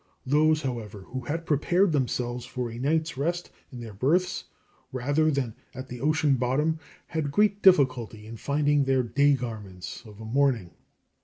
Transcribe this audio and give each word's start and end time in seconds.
Those, 0.25 0.63
however, 0.63 1.01
who 1.09 1.21
prepared 1.45 1.91
themselves 1.91 2.43
for 2.43 2.71
a 2.71 2.79
night's 2.79 3.17
rest 3.19 3.51
in 3.71 3.81
their 3.81 3.93
berths 3.93 4.45
rather 4.91 5.29
than 5.29 5.53
at 5.75 5.89
the 5.89 6.01
ocean 6.01 6.37
bottom, 6.37 6.79
had 7.05 7.29
great 7.29 7.61
difficulty 7.61 8.25
in 8.25 8.37
finding 8.37 8.85
their 8.85 9.03
day 9.03 9.33
garments 9.35 10.01
of 10.07 10.19
a 10.19 10.25
morning. 10.25 10.71